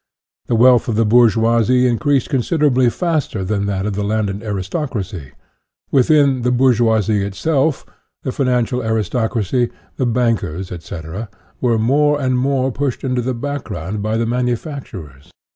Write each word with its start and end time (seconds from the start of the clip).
The 0.47 0.55
wealth 0.55 0.87
of 0.87 0.95
the 0.95 1.05
bourgeoisie 1.05 1.85
increased 1.85 2.27
consid 2.31 2.57
erably 2.61 2.91
faster 2.91 3.43
than 3.43 3.67
that 3.67 3.85
of 3.85 3.93
the 3.93 4.03
landed 4.03 4.41
aristocracy. 4.41 5.31
INTRODUCTION 5.93 5.93
35 5.93 5.93
Within 5.93 6.43
*he 6.43 6.49
bourgeoisie 6.49 7.23
itself, 7.23 7.85
the 8.23 8.31
financial 8.31 8.81
aris 8.81 9.09
tocracy, 9.09 9.69
the 9.97 10.07
bankers, 10.07 10.71
etc., 10.71 11.29
were 11.61 11.77
more 11.77 12.19
and 12.19 12.39
more 12.39 12.71
pushed 12.71 13.03
into 13.03 13.21
the 13.21 13.35
background 13.35 14.01
by 14.01 14.17
the 14.17 14.25
manufact 14.25 14.85
urers. 14.87 15.29